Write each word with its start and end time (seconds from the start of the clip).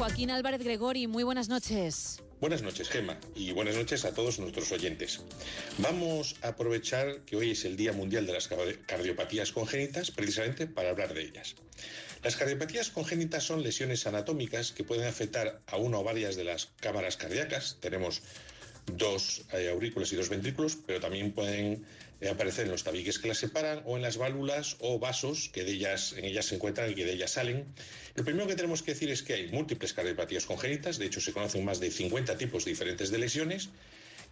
Joaquín 0.00 0.30
Álvarez 0.30 0.64
Gregori, 0.64 1.06
muy 1.06 1.24
buenas 1.24 1.50
noches. 1.50 2.22
Buenas 2.40 2.62
noches, 2.62 2.88
Gema, 2.88 3.18
y 3.34 3.52
buenas 3.52 3.76
noches 3.76 4.06
a 4.06 4.14
todos 4.14 4.38
nuestros 4.38 4.72
oyentes. 4.72 5.20
Vamos 5.76 6.36
a 6.40 6.48
aprovechar 6.48 7.20
que 7.26 7.36
hoy 7.36 7.50
es 7.50 7.66
el 7.66 7.76
Día 7.76 7.92
Mundial 7.92 8.24
de 8.24 8.32
las 8.32 8.48
Cardiopatías 8.86 9.52
Congénitas 9.52 10.10
precisamente 10.10 10.66
para 10.66 10.88
hablar 10.88 11.12
de 11.12 11.24
ellas. 11.24 11.54
Las 12.24 12.36
cardiopatías 12.36 12.88
congénitas 12.88 13.44
son 13.44 13.62
lesiones 13.62 14.06
anatómicas 14.06 14.72
que 14.72 14.84
pueden 14.84 15.06
afectar 15.06 15.60
a 15.66 15.76
una 15.76 15.98
o 15.98 16.02
varias 16.02 16.34
de 16.34 16.44
las 16.44 16.70
cámaras 16.80 17.18
cardíacas. 17.18 17.76
Tenemos 17.80 18.22
dos 18.96 19.42
eh, 19.52 19.68
aurículas 19.68 20.12
y 20.12 20.16
dos 20.16 20.28
ventrículos, 20.28 20.78
pero 20.86 21.00
también 21.00 21.32
pueden 21.32 21.84
eh, 22.20 22.28
aparecer 22.28 22.66
en 22.66 22.72
los 22.72 22.84
tabiques 22.84 23.18
que 23.18 23.28
las 23.28 23.38
separan 23.38 23.82
o 23.86 23.96
en 23.96 24.02
las 24.02 24.16
válvulas 24.16 24.76
o 24.80 24.98
vasos 24.98 25.48
que 25.52 25.64
de 25.64 25.72
ellas, 25.72 26.14
en 26.16 26.24
ellas 26.24 26.46
se 26.46 26.56
encuentran 26.56 26.90
y 26.90 26.94
que 26.94 27.04
de 27.04 27.12
ellas 27.12 27.32
salen. 27.32 27.66
Lo 28.14 28.24
primero 28.24 28.46
que 28.46 28.56
tenemos 28.56 28.82
que 28.82 28.92
decir 28.92 29.10
es 29.10 29.22
que 29.22 29.34
hay 29.34 29.48
múltiples 29.48 29.92
cardiopatías 29.92 30.46
congénitas, 30.46 30.98
de 30.98 31.06
hecho 31.06 31.20
se 31.20 31.32
conocen 31.32 31.64
más 31.64 31.80
de 31.80 31.90
50 31.90 32.36
tipos 32.36 32.64
diferentes 32.64 33.10
de 33.10 33.18
lesiones 33.18 33.70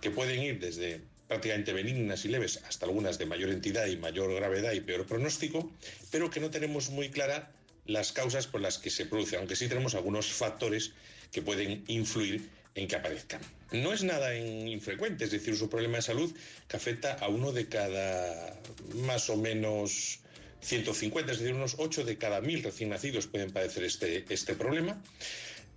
que 0.00 0.10
pueden 0.10 0.41
ir 0.42 0.61
desde 0.61 1.00
prácticamente 1.27 1.72
benignas 1.72 2.25
y 2.25 2.28
leves 2.28 2.61
hasta 2.69 2.86
algunas 2.86 3.19
de 3.19 3.27
mayor 3.27 3.50
entidad 3.50 3.86
y 3.86 3.97
mayor 3.97 4.33
gravedad 4.34 4.72
y 4.72 4.80
peor 4.80 5.06
pronóstico, 5.06 5.70
pero 6.11 6.30
que 6.30 6.41
no 6.41 6.50
tenemos 6.50 6.91
muy 6.91 7.11
clara 7.11 7.52
las 7.84 8.12
causas 8.12 8.47
por 8.47 8.61
las 8.61 8.78
que 8.78 8.91
se 8.91 9.06
produce, 9.06 9.36
aunque 9.36 9.56
sí 9.56 9.69
tenemos 9.69 9.95
algunos 9.95 10.27
factores 10.27 10.92
que 11.33 11.42
pueden 11.42 11.84
influir 11.88 12.48
en 12.78 12.87
que 12.87 12.96
aparezcan. 12.96 13.41
No 13.73 13.92
es 13.92 14.02
nada 14.05 14.34
infrecuente, 14.37 15.24
es 15.24 15.32
decir, 15.32 15.55
es 15.55 15.60
un 15.60 15.69
problema 15.69 15.96
de 15.96 16.02
salud 16.02 16.32
que 16.69 16.77
afecta 16.77 17.14
a 17.14 17.28
uno 17.28 17.52
de 17.52 17.66
cada 17.69 18.56
más 18.95 19.28
o 19.28 19.36
menos 19.36 20.20
150, 20.60 21.33
es 21.33 21.38
decir, 21.41 21.55
unos 21.55 21.74
8 21.78 22.05
de 22.05 22.16
cada 22.16 22.41
1000 22.41 22.62
recién 22.62 22.91
nacidos 22.91 23.27
pueden 23.27 23.50
padecer 23.50 23.84
este, 23.84 24.24
este 24.28 24.55
problema. 24.55 25.03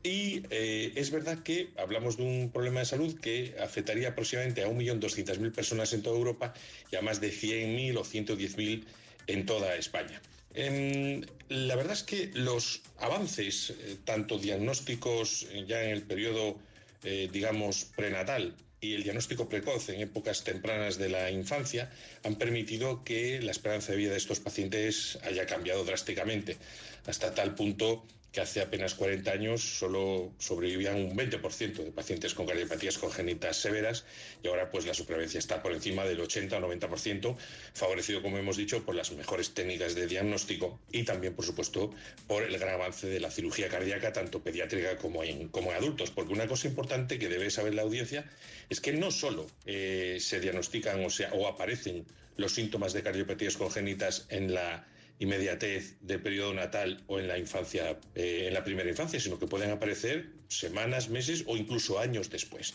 Y 0.04 0.44
eh, 0.50 0.94
es 0.96 1.12
verdad 1.12 1.40
que 1.44 1.70
hablamos 1.78 2.18
de 2.18 2.24
un 2.24 2.52
problema 2.52 2.80
de 2.80 2.86
salud 2.86 3.20
que 3.20 3.56
afectaría 3.60 4.10
aproximadamente 4.10 4.64
a 4.64 4.68
1.200.000 4.68 5.52
personas 5.52 5.94
en 5.94 6.02
toda 6.02 6.18
Europa 6.18 6.54
y 6.92 6.96
a 6.96 7.02
más 7.02 7.20
de 7.20 7.32
100.000 7.32 7.98
o 7.98 8.04
110.000 8.04 8.84
en 9.28 9.46
toda 9.46 9.76
España. 9.76 10.22
Em, 10.54 11.22
la 11.50 11.76
verdad 11.76 11.94
es 11.94 12.04
que 12.04 12.32
los 12.34 12.82
avances, 12.98 13.72
eh, 13.72 13.98
tanto 14.04 14.38
diagnósticos 14.38 15.48
ya 15.68 15.84
en 15.84 15.92
el 15.92 16.02
periodo 16.02 16.58
eh, 17.04 17.30
digamos, 17.32 17.86
prenatal 17.96 18.56
y 18.82 18.96
el 18.96 19.04
diagnóstico 19.04 19.48
precoz 19.48 19.90
en 19.90 20.02
épocas 20.02 20.44
tempranas 20.44 20.98
de 20.98 21.10
la 21.10 21.30
infancia 21.30 21.92
han 22.24 22.36
permitido 22.36 23.04
que 23.04 23.40
la 23.42 23.52
esperanza 23.52 23.92
de 23.92 24.00
vida 24.00 24.12
de 24.12 24.18
estos 24.18 24.40
pacientes 24.40 25.20
haya 25.24 25.46
cambiado 25.46 25.86
drásticamente, 25.86 26.58
hasta 27.06 27.34
tal 27.34 27.54
punto 27.54 28.04
que 28.32 28.42
hace 28.42 28.62
apenas 28.62 28.96
40 28.96 29.30
años 29.32 29.62
solo 29.62 30.32
sobrevivían 30.40 30.96
un 30.96 31.18
20% 31.18 31.84
de 31.84 31.92
pacientes 31.92 32.34
con 32.34 32.46
cardiopatías 32.46 32.98
congénitas 32.98 33.58
severas 33.58 34.06
y 34.42 34.48
ahora 34.48 34.72
pues 34.72 34.86
la 34.86 34.94
supervivencia 34.94 35.40
está 35.40 35.62
por 35.62 35.74
encima 35.74 36.06
del 36.06 36.22
80 36.22 36.58
o 36.58 36.62
90%, 36.62 37.36
favorecido 37.74 38.22
como 38.22 38.38
hemos 38.38 38.56
dicho 38.56 38.86
por 38.86 38.96
las 38.96 39.12
mejores 39.12 39.54
técnicas 39.54 39.96
de 39.96 40.08
diagnóstico 40.08 40.80
y 40.92 41.04
también 41.04 41.34
por 41.34 41.46
supuesto 41.46 41.92
por 42.28 42.44
el 42.44 42.58
gran 42.58 42.76
avance 42.76 43.08
de 43.08 43.20
la 43.20 43.32
cirugía 43.32 43.68
cardíaca 43.68 44.14
tanto 44.14 44.42
pediátrica 44.42 44.98
como 44.98 45.24
en, 45.24 45.50
como 45.50 45.72
en 45.72 45.78
adultos, 45.78 46.12
porque 46.12 46.34
una 46.34 46.48
cosa 46.48 46.68
importante 46.68 47.20
que 47.20 47.28
debe 47.28 47.50
saber 47.52 47.74
la 47.74 47.82
audiencia 47.82 48.26
es 48.70 48.80
que 48.80 48.94
no 48.94 49.12
solo 49.12 49.48
eh, 49.66 50.18
se 50.22 50.40
diagnostican 50.40 51.04
o, 51.04 51.10
sea, 51.10 51.34
o 51.34 51.48
aparecen 51.48 52.06
los 52.38 52.54
síntomas 52.54 52.94
de 52.94 53.04
cardiopatías 53.04 53.58
congénitas 53.58 54.26
en 54.30 54.54
la 54.54 54.88
inmediatez 55.20 55.98
del 56.02 56.22
periodo 56.22 56.54
natal 56.54 57.04
o 57.08 57.20
en 57.20 57.28
la 57.28 57.38
infancia, 57.38 57.98
eh, 58.16 58.46
en 58.48 58.54
la 58.54 58.64
primera 58.64 58.90
infancia, 58.90 59.20
sino 59.20 59.38
que 59.38 59.48
pueden 59.48 59.70
aparecer 59.72 60.30
semanas, 60.48 61.10
meses 61.10 61.44
o 61.48 61.56
incluso 61.58 62.00
años 62.00 62.30
después. 62.30 62.74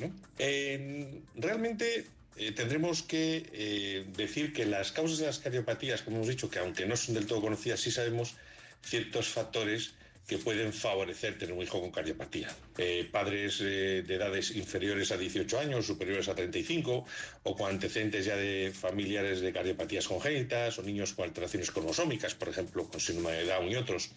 realmente 1.35 2.07
eh, 2.37 2.53
tendremos 2.53 3.03
que 3.03 3.49
eh, 3.53 4.05
decir 4.17 4.53
que 4.53 4.67
las 4.67 4.93
causas 4.93 5.19
de 5.19 5.27
las 5.27 5.39
cardiopatías, 5.39 6.03
como 6.03 6.19
hemos 6.19 6.29
dicho, 6.29 6.51
que 6.51 6.59
aunque 6.59 6.87
no 6.87 6.97
son 6.97 7.15
del 7.15 7.27
todo 7.27 7.41
conocidas, 7.41 7.81
sí 7.81 7.91
sabemos 7.91 8.37
ciertos 8.83 9.29
factores 9.29 9.95
que 10.27 10.39
pueden 10.39 10.73
favorecer 10.73 11.39
tener 11.39 11.55
un 11.55 11.63
hijo 11.63 11.81
con 11.81 11.93
cardiopatía. 11.93 12.49
Eh, 12.79 13.09
padres 13.11 13.61
eh, 13.61 14.03
de 14.07 14.15
edades 14.15 14.51
inferiores 14.57 15.13
a 15.13 15.17
18 15.17 15.59
años, 15.59 15.87
superiores 15.87 16.29
a 16.29 16.35
35, 16.35 17.05
o 17.45 17.57
con 17.57 17.71
antecedentes 17.71 18.25
ya 18.25 18.37
de 18.37 18.73
familiares 18.75 19.41
de 19.41 19.53
cardiopatías 19.53 20.09
congénitas, 20.09 20.79
o 20.79 20.83
niños 20.83 21.13
con 21.13 21.27
alteraciones 21.27 21.71
cromosómicas, 21.71 22.35
por 22.35 22.49
ejemplo, 22.49 22.89
con 22.89 23.01
síndrome 23.01 23.37
de 23.37 23.45
Down 23.47 23.71
y 23.71 23.77
otros, 23.77 24.11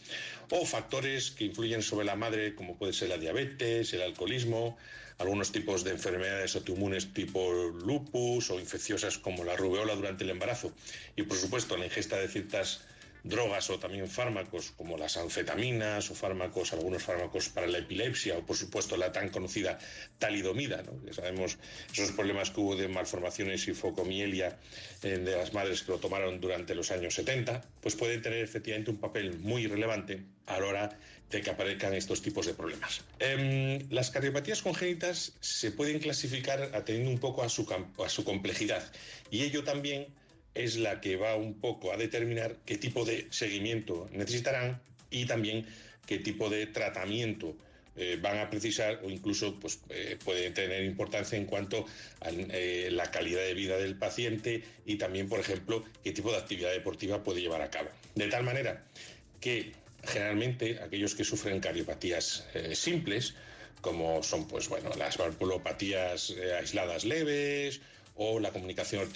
o 0.50 0.66
factores 0.66 1.30
que 1.30 1.46
influyen 1.46 1.84
sobre 1.84 2.06
la 2.08 2.16
madre, 2.16 2.56
como 2.56 2.76
puede 2.76 2.94
ser 2.94 3.10
la 3.10 3.18
diabetes, 3.18 3.94
el 3.94 4.02
alcoholismo, 4.02 4.78
algunos 5.20 5.52
tipos 5.52 5.84
de 5.84 5.92
enfermedades 5.92 6.56
autoinmunes 6.56 7.14
tipo 7.14 7.54
lupus 7.54 8.50
o 8.50 8.60
infecciosas 8.60 9.18
como 9.20 9.44
la 9.44 9.56
rubeola 9.56 9.94
durante 9.94 10.24
el 10.24 10.32
embarazo, 10.32 10.74
y 11.16 11.24
por 11.24 11.38
supuesto 11.38 11.78
la 11.78 11.86
ingesta 11.86 12.18
de 12.18 12.30
ciertas 12.30 12.82
drogas 13.24 13.70
o 13.70 13.80
también 13.80 14.08
fármacos 14.08 14.72
como 14.72 14.98
las 14.98 15.18
anfetaminas 15.18 16.10
o 16.12 16.16
fármacos, 16.16 16.74
algunos 16.74 17.04
fármacos 17.04 17.50
para 17.50 17.68
la 17.68 17.80
epilepsia 17.80 18.38
o 18.38 18.46
por 18.46 18.56
supuesto 18.56 18.98
la 18.98 19.12
tan 19.12 19.30
conocida 19.30 19.78
talidomida, 20.18 20.84
¿no? 20.84 21.14
sabemos 21.14 21.58
esos 21.92 22.12
problemas 22.12 22.52
que 22.52 22.62
hubo 22.62 22.76
de 22.76 22.88
malformaciones 22.88 23.68
y 23.68 23.74
focomielia 23.74 24.58
eh, 25.04 25.18
de 25.18 25.36
las 25.36 25.54
madres 25.54 25.84
que 25.84 25.92
lo 25.92 26.00
tomaron 26.00 26.40
durante 26.40 26.76
los 26.76 26.92
años 26.92 27.14
70, 27.16 27.62
pues 27.82 27.96
pueden 27.96 28.22
tener 28.22 28.44
efectivamente 28.44 28.92
un 28.92 28.98
papel 28.98 29.38
muy 29.40 29.68
relevante 29.68 30.24
a 30.46 30.60
la 30.60 30.66
hora 30.66 31.00
de 31.30 31.42
que 31.42 31.50
aparezcan 31.50 31.94
estos 31.94 32.22
tipos 32.22 32.46
de 32.48 32.54
problemas. 32.54 33.02
Em, 33.20 33.88
las 33.92 34.10
cardiopatías 34.10 34.64
congénitas 34.64 35.34
se 35.40 35.72
pueden 35.72 36.00
clasificar 36.00 36.72
atendiendo 36.74 37.12
un 37.12 37.20
poco 37.20 37.44
a 37.44 37.50
su, 37.50 37.68
a 38.04 38.10
su 38.10 38.24
complejidad 38.24 38.84
y 39.30 39.44
ello 39.44 39.64
también 39.64 40.08
es 40.56 40.78
la 40.78 41.02
que 41.02 41.16
va 41.16 41.36
un 41.36 41.54
poco 41.54 41.92
a 41.92 41.98
determinar 41.98 42.58
qué 42.66 42.78
tipo 42.78 43.06
de 43.06 43.28
seguimiento 43.30 44.10
necesitarán 44.12 44.82
y 45.10 45.26
también 45.26 45.66
qué 46.06 46.18
tipo 46.20 46.50
de 46.50 46.66
tratamiento 46.68 47.56
eh, 48.02 48.18
van 48.22 48.38
a 48.38 48.50
precisar 48.50 49.02
o 49.04 49.10
incluso 49.10 49.60
pues, 49.60 49.80
eh, 49.90 50.18
puede 50.24 50.52
tener 50.52 50.86
importancia 50.86 51.38
en 51.38 51.46
cuanto 51.46 51.86
a 52.22 52.30
eh, 52.32 52.88
la 52.92 53.12
calidad 53.12 53.42
de 53.42 53.54
vida 53.54 53.76
del 53.78 53.96
paciente 53.96 54.64
y 54.86 54.96
también, 54.96 55.28
por 55.28 55.42
ejemplo, 55.42 55.84
qué 56.02 56.14
tipo 56.14 56.32
de 56.32 56.38
actividad 56.38 56.72
deportiva 56.72 57.22
puede 57.26 57.42
llevar 57.42 57.62
a 57.62 57.70
cabo. 57.70 57.90
De 58.16 58.30
tal 58.30 58.44
manera 58.44 58.86
que 59.42 59.74
generalmente 60.06 60.80
aquellos 60.82 61.14
que 61.14 61.26
sufren 61.26 61.60
cardiopatías 61.60 62.48
simples, 62.74 63.36
como 63.82 64.24
son 64.24 64.48
pues, 64.48 64.70
bueno, 64.70 64.92
las 64.98 65.18
valvulopatías 65.18 66.34
aisladas 66.58 67.04
leves, 67.04 67.82
o 68.22 68.40
la 68.40 68.52
comunicación 68.52 69.08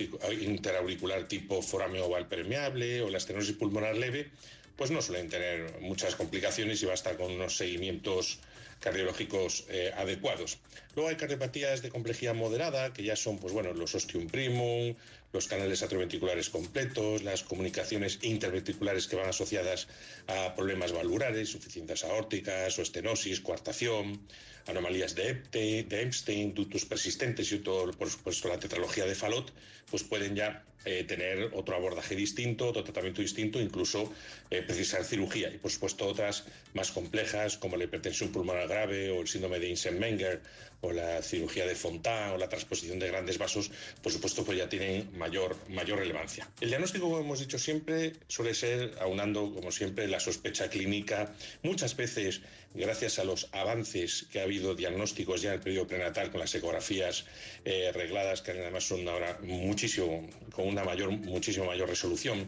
interauricular 0.42 1.28
tipo 1.28 1.62
forameo 1.62 2.06
oval 2.08 2.26
permeable 2.32 3.02
o 3.04 3.10
la 3.12 3.20
estenosis 3.20 3.60
pulmonar 3.60 3.98
leve, 4.00 4.32
pues 4.78 4.92
no 4.92 5.02
suelen 5.02 5.28
tener 5.28 5.82
muchas 5.82 6.16
complicaciones 6.16 6.82
y 6.82 6.86
basta 6.86 7.18
con 7.18 7.34
unos 7.34 7.58
seguimientos 7.58 8.40
cardiológicos 8.80 9.66
eh, 9.70 9.92
adecuados. 9.96 10.58
Luego 10.96 11.10
hay 11.10 11.18
cardiopatías 11.18 11.82
de 11.82 11.90
complejidad 11.90 12.34
moderada, 12.34 12.94
que 12.94 13.04
ya 13.04 13.18
son 13.18 13.40
pues 13.40 13.52
bueno, 13.52 13.74
los 13.74 13.94
ostium 13.94 14.28
primum, 14.28 14.96
los 15.34 15.48
canales 15.48 15.84
atrioventriculares 15.84 16.50
completos, 16.50 17.24
las 17.24 17.44
comunicaciones 17.44 18.20
interventriculares 18.22 19.08
que 19.08 19.16
van 19.16 19.28
asociadas 19.28 19.88
a 20.28 20.56
problemas 20.56 20.94
valvulares, 20.94 21.50
suficiencias 21.50 22.04
aórticas 22.04 22.78
o 22.80 22.82
estenosis, 22.84 23.42
coartación, 23.42 24.22
anomalías 24.68 25.16
de, 25.16 25.30
Epstein, 25.30 25.90
de 25.90 26.02
Epstein, 26.04 26.54
ductus 26.54 26.86
persistentes 26.86 27.52
y 27.52 27.60
todo, 27.60 27.92
por 27.92 28.10
supuesto 28.10 28.48
la 28.48 28.60
tetralogía 28.60 29.06
de 29.06 29.16
Fallot, 29.16 29.52
pues 29.90 30.04
pueden 30.04 30.36
ya 30.36 30.64
eh, 30.86 31.06
tener 31.06 31.52
otro 31.54 31.76
abordaje 31.76 32.16
distinto, 32.16 32.68
otro 32.68 32.84
tratamiento 32.84 33.22
distinto, 33.22 33.60
incluso 33.60 34.12
eh, 34.50 34.62
precisar 34.62 35.04
cirugía 35.06 35.50
y 35.50 35.58
por 35.58 35.72
supuesto 35.72 36.06
otras 36.06 36.44
más 36.74 36.92
complejas 36.92 37.58
como 37.58 37.78
la 37.78 37.86
hipertensión 37.86 38.32
pulmonar 38.32 38.68
grave 38.68 39.10
o 39.10 39.22
el 39.22 39.28
síndrome 39.28 39.60
de 39.60 39.70
Insen-Menger 39.70 40.42
o 40.82 40.92
la 40.92 41.22
cirugía 41.22 41.66
de 41.66 41.76
Fontan 41.76 42.32
o 42.32 42.38
la 42.38 42.50
transposición 42.50 43.00
de 43.00 43.08
grandes 43.08 43.38
vasos, 43.38 43.72
por 44.02 44.12
supuesto 44.12 44.44
pues 44.44 44.58
ya 44.58 44.68
tienen 44.68 45.10
mayor, 45.24 45.56
mayor 45.70 46.00
relevancia. 46.00 46.50
El 46.60 46.68
diagnóstico, 46.70 47.06
como 47.06 47.20
hemos 47.20 47.40
dicho 47.40 47.58
siempre, 47.58 48.14
suele 48.28 48.54
ser 48.54 48.94
aunando, 49.00 49.54
como 49.54 49.72
siempre, 49.72 50.06
la 50.08 50.20
sospecha 50.20 50.70
clínica, 50.70 51.34
muchas 51.62 51.96
veces 51.96 52.42
gracias 52.74 53.20
a 53.20 53.24
los 53.24 53.48
avances 53.52 54.26
que 54.32 54.40
ha 54.42 54.44
habido 54.44 54.76
diagnósticos 54.76 55.42
ya 55.42 55.50
en 55.50 55.56
el 55.56 55.62
periodo 55.62 55.88
prenatal 55.88 56.30
con 56.32 56.40
las 56.42 56.54
ecografías 56.56 57.26
eh, 57.64 57.92
regladas, 57.94 58.42
que 58.42 58.52
además 58.52 58.84
son 58.84 59.08
ahora 59.08 59.40
muchísimo, 59.44 60.28
con 60.52 60.68
una 60.68 60.84
mayor, 60.84 61.12
muchísimo 61.12 61.66
mayor 61.66 61.88
resolución, 61.88 62.48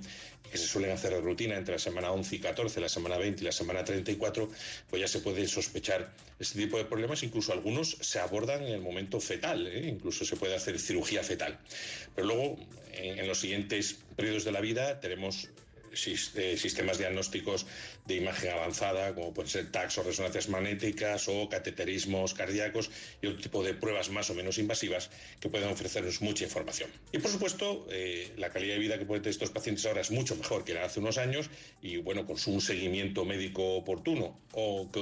que 0.52 0.58
se 0.58 0.68
suelen 0.68 0.92
hacer 0.92 1.12
de 1.12 1.22
rutina 1.22 1.56
entre 1.58 1.76
la 1.76 1.80
semana 1.80 2.12
11 2.12 2.36
y 2.36 2.40
14, 2.40 2.80
la 2.80 2.90
semana 2.90 3.18
20 3.18 3.42
y 3.42 3.46
la 3.46 3.52
semana 3.52 3.84
34, 3.84 4.50
pues 4.90 5.02
ya 5.02 5.08
se 5.08 5.20
puede 5.20 5.48
sospechar 5.48 6.12
este 6.40 6.60
tipo 6.60 6.78
de 6.78 6.86
problemas, 6.86 7.24
incluso 7.24 7.54
algunos 7.54 7.98
se 8.02 8.20
abordan 8.20 8.64
en 8.64 8.74
el 8.74 8.82
momento 8.82 9.20
fetal, 9.20 9.68
¿eh? 9.68 9.88
incluso 9.88 10.26
se 10.26 10.36
puede 10.36 10.56
hacer 10.56 10.80
cirugía 10.80 11.24
fetal. 11.24 11.60
Pero 12.16 12.28
luego, 12.28 12.58
en, 12.94 13.28
los 13.28 13.40
siguientes 13.40 14.00
periodos 14.16 14.46
de 14.46 14.52
la 14.52 14.62
vida, 14.62 15.00
tenemos 15.00 15.50
sistemas 15.96 16.98
diagnósticos 16.98 17.66
de 18.06 18.16
imagen 18.16 18.52
avanzada, 18.52 19.16
como 19.16 19.34
pueden 19.34 19.50
ser 19.50 19.72
TACs 19.72 19.98
o 19.98 20.04
resonancias 20.04 20.50
magnéticas 20.50 21.28
o 21.30 21.48
cateterismos 21.50 22.34
cardíacos 22.34 22.92
y 23.22 23.28
otro 23.28 23.42
tipo 23.42 23.64
de 23.64 23.74
pruebas 23.74 24.10
más 24.10 24.30
o 24.30 24.34
menos 24.34 24.58
invasivas 24.58 25.10
que 25.40 25.50
pueden 25.50 25.70
ofrecernos 25.70 26.22
mucha 26.22 26.44
información. 26.44 26.90
Y 27.12 27.20
por 27.20 27.32
supuesto, 27.32 27.88
eh, 27.90 28.34
la 28.38 28.50
calidad 28.50 28.74
de 28.76 28.80
vida 28.80 29.00
que 29.00 29.06
pueden 29.06 29.24
tener 29.24 29.32
estos 29.34 29.52
pacientes 29.52 29.86
ahora 29.86 30.02
es 30.02 30.12
mucho 30.12 30.36
mejor 30.36 30.66
que 30.66 30.78
hace 30.78 31.00
unos 31.00 31.18
años 31.18 31.50
y 31.82 31.98
bueno, 31.98 32.26
con 32.26 32.38
su 32.38 32.60
seguimiento 32.60 33.26
médico 33.26 33.76
oportuno 33.76 34.38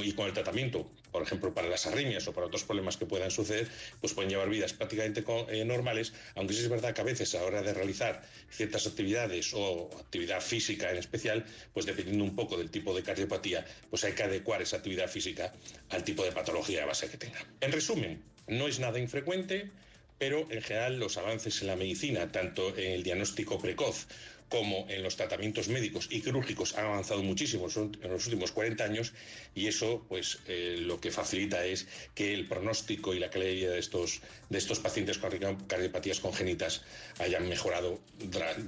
y 0.04 0.14
con 0.14 0.28
el 0.28 0.34
tratamiento 0.34 0.90
por 1.14 1.22
ejemplo, 1.22 1.54
para 1.54 1.70
las 1.70 1.86
arritmias 1.86 2.28
o 2.28 2.34
para 2.34 2.48
otros 2.48 2.64
problemas 2.66 2.98
que 2.98 3.06
puedan 3.06 3.32
suceder, 3.32 3.70
pues 4.02 4.14
pueden 4.14 4.30
llevar 4.30 4.50
vidas 4.50 4.74
prácticamente 4.74 5.24
eh, 5.50 5.64
normales, 5.64 6.12
aunque 6.36 6.54
sí 6.54 6.62
es 6.62 6.70
verdad 6.70 6.94
que 6.94 7.02
a 7.02 7.06
veces 7.06 7.34
a 7.36 7.40
la 7.40 7.46
hora 7.46 7.62
de 7.62 7.74
realizar 7.74 8.22
ciertas 8.50 8.88
actividades 8.88 9.54
o 9.54 9.90
actividad 10.00 10.42
física 10.42 10.92
en 10.92 10.98
especial, 10.98 11.46
pues 11.74 11.86
dependiendo 11.86 12.26
un 12.26 12.36
poco 12.36 12.58
del 12.58 12.70
tipo 12.70 12.94
de 12.96 13.04
cardiopatía, 13.04 13.66
pues 13.90 14.04
hay 14.04 14.14
que 14.14 14.24
adecuar 14.24 14.62
esa 14.62 14.78
actividad 14.78 15.08
física 15.08 15.54
al 15.90 16.04
tipo 16.04 16.26
de 16.26 16.32
patología 16.32 16.82
de 16.82 16.86
base 16.88 17.08
que 17.08 17.18
tenga. 17.18 17.46
En 17.62 17.72
resumen, 17.72 18.24
no 18.48 18.68
es 18.68 18.80
nada 18.80 19.00
infrecuente, 19.00 19.70
pero 20.18 20.48
en 20.50 20.62
general 20.62 21.00
los 21.00 21.18
avances 21.18 21.62
en 21.62 21.68
la 21.68 21.76
medicina, 21.76 22.32
tanto 22.32 22.76
en 22.76 22.92
el 22.92 23.04
diagnóstico 23.04 23.60
precoz 23.60 24.08
como 24.54 24.86
en 24.88 25.02
los 25.02 25.16
tratamientos 25.16 25.68
médicos 25.68 26.08
y 26.12 26.22
quirúrgicos 26.22 26.78
han 26.78 26.86
avanzado 26.86 27.24
muchísimo 27.24 27.66
en 27.76 28.12
los 28.12 28.28
últimos 28.28 28.52
40 28.52 28.84
años 28.84 29.12
y 29.56 29.66
eso 29.66 30.06
pues 30.08 30.38
eh, 30.46 30.78
lo 30.80 31.02
que 31.02 31.10
facilita 31.10 31.66
es 31.66 31.88
que 32.14 32.36
el 32.36 32.48
pronóstico 32.48 33.16
y 33.16 33.20
la 33.20 33.32
calidad 33.32 33.50
de 33.50 33.56
vida 33.56 33.72
de 33.72 33.80
estos, 33.80 34.22
de 34.52 34.60
estos 34.60 34.78
pacientes 34.78 35.18
con 35.18 35.56
cardiopatías 35.66 36.20
congénitas 36.20 36.84
hayan 37.18 37.50
mejorado 37.50 38.00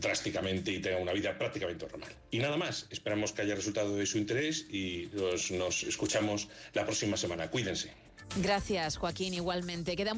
drásticamente 0.02 0.72
y 0.72 0.80
tengan 0.80 1.04
una 1.04 1.14
vida 1.14 1.38
prácticamente 1.38 1.86
normal. 1.86 2.12
Y 2.32 2.40
nada 2.40 2.58
más, 2.58 2.88
esperamos 2.90 3.32
que 3.32 3.44
haya 3.44 3.54
resultado 3.54 3.96
de 3.96 4.08
su 4.08 4.18
interés 4.18 4.66
y 4.68 5.12
nos 5.52 5.84
escuchamos 5.84 6.48
la 6.74 6.84
próxima 6.84 7.16
semana. 7.16 7.52
Cuídense. 7.52 7.92
Gracias, 8.38 8.98
Joaquín, 8.98 9.34
igualmente. 9.34 9.96
Queda 9.96 10.14